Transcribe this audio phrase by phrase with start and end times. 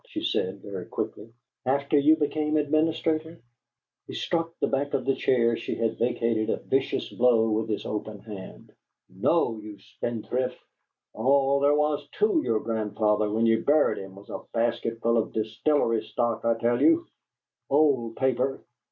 [0.07, 1.31] she said, very quickly.
[1.63, 3.39] "After you became administrator?"
[4.07, 7.85] He struck the back of the chair she had vacated a vicious blow with his
[7.85, 8.73] open hand.
[9.11, 10.57] "No, you spendthrift!
[11.13, 15.33] All there was TO your grandfather when you buried him was a basket full of
[15.33, 17.05] distillery stock, I tell you!
[17.69, 18.65] Old paper!